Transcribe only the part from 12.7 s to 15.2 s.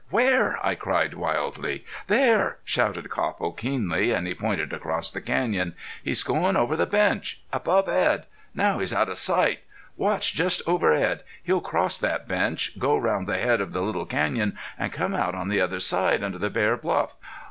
go round the head of the little canyon, an' come